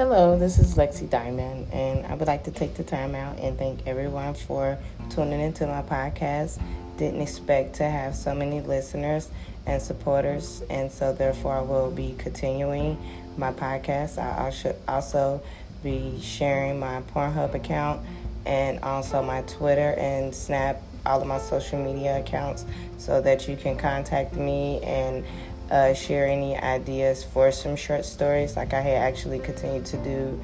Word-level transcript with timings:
Hello, 0.00 0.34
this 0.38 0.58
is 0.58 0.76
Lexi 0.76 1.10
Diamond, 1.10 1.70
and 1.74 2.06
I 2.06 2.14
would 2.14 2.26
like 2.26 2.44
to 2.44 2.50
take 2.50 2.72
the 2.72 2.82
time 2.82 3.14
out 3.14 3.38
and 3.38 3.58
thank 3.58 3.86
everyone 3.86 4.32
for 4.32 4.78
tuning 5.10 5.42
into 5.42 5.66
my 5.66 5.82
podcast. 5.82 6.58
Didn't 6.96 7.20
expect 7.20 7.74
to 7.74 7.84
have 7.84 8.16
so 8.16 8.34
many 8.34 8.62
listeners 8.62 9.28
and 9.66 9.82
supporters, 9.82 10.62
and 10.70 10.90
so 10.90 11.12
therefore 11.12 11.56
I 11.56 11.60
will 11.60 11.90
be 11.90 12.14
continuing 12.16 12.96
my 13.36 13.52
podcast. 13.52 14.16
I 14.16 14.48
should 14.48 14.76
also 14.88 15.42
be 15.82 16.18
sharing 16.18 16.80
my 16.80 17.02
Pornhub 17.14 17.52
account 17.52 18.00
and 18.46 18.80
also 18.80 19.22
my 19.22 19.42
Twitter 19.42 19.92
and 19.98 20.34
Snap, 20.34 20.80
all 21.04 21.20
of 21.20 21.26
my 21.26 21.36
social 21.36 21.78
media 21.78 22.20
accounts, 22.20 22.64
so 22.96 23.20
that 23.20 23.46
you 23.46 23.54
can 23.54 23.76
contact 23.76 24.32
me 24.32 24.80
and 24.80 25.26
uh, 25.70 25.94
share 25.94 26.26
any 26.26 26.56
ideas 26.58 27.22
for 27.22 27.52
some 27.52 27.76
short 27.76 28.04
stories, 28.04 28.56
like 28.56 28.74
I 28.74 28.80
had 28.80 28.96
actually 28.96 29.38
continued 29.38 29.86
to 29.86 29.96
do 29.98 30.40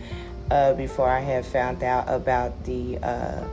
uh, 0.50 0.74
before 0.74 1.08
I 1.08 1.20
had 1.20 1.44
found 1.44 1.82
out 1.82 2.08
about 2.08 2.64
the 2.64 2.98
uh, 2.98 3.44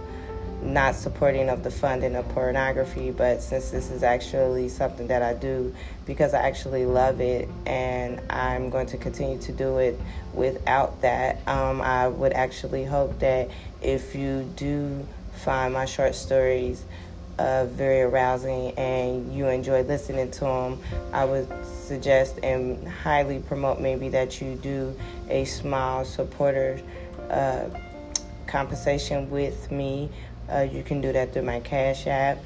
not 0.61 0.95
supporting 0.95 1.49
of 1.49 1.63
the 1.63 1.71
funding 1.71 2.15
of 2.15 2.27
pornography. 2.29 3.11
But 3.11 3.41
since 3.41 3.71
this 3.71 3.89
is 3.91 4.03
actually 4.03 4.69
something 4.69 5.07
that 5.07 5.21
I 5.21 5.33
do 5.33 5.75
because 6.05 6.33
I 6.33 6.43
actually 6.43 6.85
love 6.85 7.21
it 7.21 7.49
and 7.65 8.21
I'm 8.29 8.69
going 8.69 8.87
to 8.87 8.97
continue 8.97 9.39
to 9.39 9.51
do 9.51 9.79
it 9.79 9.99
without 10.33 11.01
that, 11.01 11.45
um, 11.47 11.81
I 11.81 12.07
would 12.07 12.33
actually 12.33 12.85
hope 12.85 13.19
that 13.19 13.49
if 13.81 14.15
you 14.15 14.49
do 14.55 15.05
find 15.43 15.73
my 15.73 15.85
short 15.85 16.15
stories, 16.15 16.85
uh, 17.39 17.65
very 17.65 18.01
arousing 18.01 18.71
and 18.71 19.35
you 19.35 19.47
enjoy 19.47 19.81
listening 19.83 20.29
to 20.31 20.41
them, 20.41 20.79
I 21.11 21.25
would 21.25 21.47
suggest 21.65 22.39
and 22.43 22.87
highly 22.87 23.39
promote 23.39 23.79
maybe 23.79 24.09
that 24.09 24.41
you 24.41 24.55
do 24.55 24.95
a 25.29 25.45
small 25.45 26.05
supporter 26.05 26.79
uh, 27.29 27.65
compensation 28.47 29.29
with 29.29 29.71
me. 29.71 30.09
Uh, 30.51 30.59
you 30.59 30.83
can 30.83 31.01
do 31.01 31.11
that 31.13 31.33
through 31.33 31.43
my 31.43 31.59
Cash 31.61 32.07
App. 32.07 32.37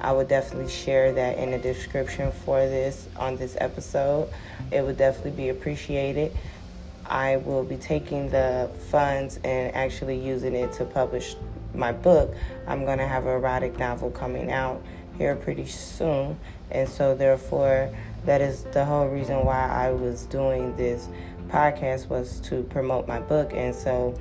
I 0.00 0.12
would 0.12 0.28
definitely 0.28 0.70
share 0.70 1.12
that 1.12 1.38
in 1.38 1.50
the 1.50 1.58
description 1.58 2.30
for 2.44 2.58
this 2.60 3.08
on 3.16 3.36
this 3.36 3.56
episode. 3.60 4.28
It 4.70 4.82
would 4.82 4.98
definitely 4.98 5.30
be 5.32 5.48
appreciated. 5.48 6.36
I 7.06 7.36
will 7.38 7.64
be 7.64 7.76
taking 7.76 8.30
the 8.30 8.70
funds 8.90 9.38
and 9.42 9.74
actually 9.74 10.18
using 10.18 10.54
it 10.54 10.72
to 10.74 10.84
publish 10.84 11.36
my 11.76 11.92
book, 11.92 12.34
I'm 12.66 12.84
going 12.84 12.98
to 12.98 13.06
have 13.06 13.26
an 13.26 13.32
erotic 13.32 13.78
novel 13.78 14.10
coming 14.10 14.50
out 14.50 14.82
here 15.18 15.36
pretty 15.36 15.66
soon. 15.66 16.38
And 16.70 16.88
so, 16.88 17.14
therefore, 17.14 17.94
that 18.24 18.40
is 18.40 18.64
the 18.64 18.84
whole 18.84 19.08
reason 19.08 19.44
why 19.44 19.68
I 19.68 19.90
was 19.90 20.24
doing 20.26 20.76
this 20.76 21.08
podcast 21.48 22.08
was 22.08 22.40
to 22.40 22.62
promote 22.64 23.06
my 23.06 23.20
book. 23.20 23.52
And 23.54 23.74
so, 23.74 24.18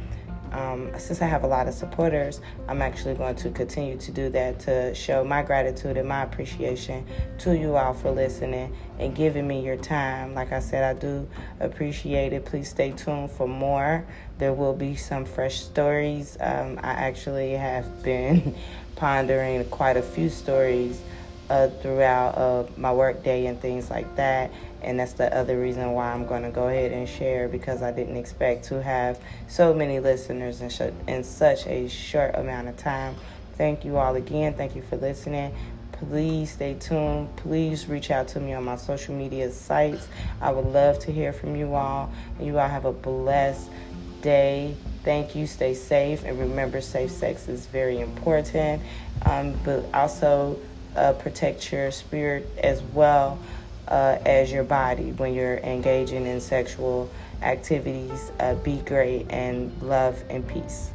um, 0.52 0.92
since 0.98 1.22
I 1.22 1.26
have 1.26 1.44
a 1.44 1.48
lot 1.48 1.68
of 1.68 1.74
supporters, 1.74 2.42
I'm 2.68 2.82
actually 2.82 3.16
going 3.16 3.36
to 3.36 3.50
continue 3.50 3.98
to 3.98 4.12
do 4.12 4.30
that 4.30 4.60
to 4.62 4.94
show 4.96 5.24
my 5.24 5.42
gratitude 5.42 5.98
and 5.98 6.08
my 6.08 6.24
appreciation 6.24 7.06
to 7.40 7.58
you 7.58 7.76
all 7.76 7.94
for 7.94 8.12
listening 8.12 8.76
and 9.00 9.16
giving 9.16 9.48
me 9.48 9.64
your 9.66 9.78
time. 9.78 10.34
Like 10.34 10.52
I 10.52 10.60
said, 10.60 10.84
I 10.84 11.00
do 11.00 11.28
appreciate 11.60 12.34
it. 12.34 12.46
Please 12.46 12.70
stay 12.70 12.92
tuned 12.92 13.32
for 13.32 13.48
more. 13.48 14.06
There 14.38 14.54
will 14.54 14.76
be 14.76 14.96
some 14.96 15.26
fresh 15.26 15.62
stories. 15.62 16.38
Um, 16.40 16.80
I 16.84 16.92
actually 16.92 17.52
have 17.52 18.04
been 18.04 18.56
pondering 18.96 19.66
quite 19.66 19.98
a 19.98 20.02
few 20.02 20.30
stories 20.30 21.02
uh, 21.50 21.70
throughout 21.82 22.38
uh, 22.38 22.66
my 22.78 22.92
work 22.92 23.24
day 23.24 23.48
and 23.48 23.60
things 23.60 23.90
like 23.90 24.16
that. 24.16 24.52
And 24.82 25.00
that's 25.00 25.14
the 25.14 25.36
other 25.36 25.60
reason 25.60 25.92
why 25.94 26.12
I'm 26.12 26.26
going 26.26 26.44
to 26.44 26.52
go 26.52 26.68
ahead 26.68 26.92
and 26.92 27.08
share 27.08 27.48
because 27.48 27.82
I 27.82 27.92
didn't 27.92 28.18
expect 28.18 28.66
to 28.66 28.82
have 28.82 29.20
so 29.48 29.74
many 29.74 30.00
listeners 30.00 30.62
in, 30.62 30.70
sh- 30.70 30.94
in 31.08 31.24
such 31.24 31.66
a 31.68 31.88
short 31.88 32.36
amount 32.36 32.68
of 32.68 32.78
time. 32.78 33.16
Thank 33.54 33.86
you 33.86 33.98
all 33.98 34.16
again. 34.16 34.54
Thank 34.54 34.76
you 34.76 34.82
for 34.82 34.98
listening. 34.98 35.54
Please 35.94 36.52
stay 36.52 36.74
tuned. 36.74 37.34
Please 37.38 37.88
reach 37.88 38.12
out 38.12 38.28
to 38.30 38.40
me 38.40 38.54
on 38.54 38.66
my 38.66 38.76
social 38.76 39.16
media 39.16 39.50
sites. 39.52 40.08
I 40.42 40.52
would 40.52 40.66
love 40.66 41.00
to 41.00 41.12
hear 41.12 41.32
from 41.32 41.56
you 41.56 41.74
all. 41.74 42.12
You 42.40 42.60
all 42.60 42.68
have 42.68 42.86
a 42.86 42.92
blessed 42.92 43.70
day. 44.22 44.76
Thank 45.04 45.36
you. 45.36 45.48
Stay 45.48 45.74
safe. 45.74 46.26
And 46.26 46.38
remember, 46.38 46.82
safe 46.82 47.12
sex 47.12 47.48
is 47.48 47.66
very 47.68 48.02
important. 48.02 48.82
Um, 49.26 49.54
but 49.64 49.86
also, 49.94 50.60
uh, 50.96 51.14
protect 51.14 51.72
your 51.72 51.92
spirit 51.92 52.50
as 52.64 52.82
well 52.82 53.40
uh, 53.88 54.18
as 54.26 54.52
your 54.52 54.64
body 54.64 55.12
when 55.12 55.34
you're 55.34 55.58
engaging 55.58 56.26
in 56.26 56.42
sexual 56.42 57.10
activities. 57.42 58.32
Uh, 58.40 58.56
be 58.56 58.78
great 58.78 59.26
and 59.30 59.72
love 59.82 60.24
and 60.30 60.48
peace. 60.48 60.95